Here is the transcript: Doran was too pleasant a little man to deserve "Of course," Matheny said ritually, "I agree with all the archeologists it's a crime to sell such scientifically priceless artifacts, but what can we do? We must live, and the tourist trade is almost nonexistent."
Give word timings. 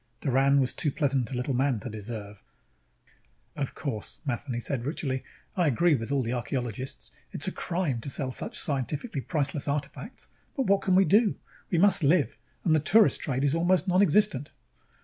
Doran 0.21 0.59
was 0.59 0.73
too 0.73 0.91
pleasant 0.91 1.29
a 1.29 1.35
little 1.35 1.53
man 1.53 1.79
to 1.81 1.87
deserve 1.87 2.41
"Of 3.55 3.75
course," 3.75 4.19
Matheny 4.25 4.59
said 4.59 4.83
ritually, 4.83 5.23
"I 5.55 5.67
agree 5.67 5.93
with 5.93 6.11
all 6.11 6.23
the 6.23 6.33
archeologists 6.33 7.11
it's 7.31 7.47
a 7.47 7.51
crime 7.51 8.01
to 8.01 8.09
sell 8.09 8.31
such 8.31 8.57
scientifically 8.57 9.21
priceless 9.21 9.67
artifacts, 9.67 10.29
but 10.55 10.65
what 10.65 10.81
can 10.81 10.95
we 10.95 11.05
do? 11.05 11.35
We 11.69 11.77
must 11.77 12.01
live, 12.01 12.35
and 12.65 12.73
the 12.75 12.79
tourist 12.79 13.21
trade 13.21 13.43
is 13.43 13.53
almost 13.53 13.87
nonexistent." 13.87 14.51